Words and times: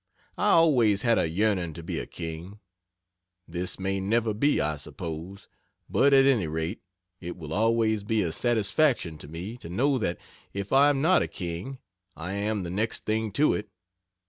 I 0.39 0.49
always 0.53 1.03
had 1.03 1.19
a 1.19 1.29
yearning 1.29 1.73
to 1.73 1.83
be 1.83 1.99
a 1.99 2.07
king. 2.07 2.57
This 3.47 3.77
may 3.77 3.99
never 3.99 4.33
be, 4.33 4.59
I 4.59 4.77
suppose, 4.77 5.47
but, 5.87 6.11
at 6.11 6.25
any 6.25 6.47
rate, 6.47 6.81
it 7.19 7.37
will 7.37 7.53
always 7.53 8.03
be 8.03 8.23
a 8.23 8.31
satisfaction 8.31 9.19
to 9.19 9.27
me 9.27 9.57
to 9.57 9.69
know 9.69 9.99
that, 9.99 10.17
if 10.53 10.73
I 10.73 10.89
am 10.89 11.03
not 11.03 11.21
a 11.21 11.27
king, 11.27 11.77
I 12.15 12.33
am 12.33 12.63
the 12.63 12.71
next 12.71 13.05
thing 13.05 13.31
to 13.33 13.53
it. 13.53 13.69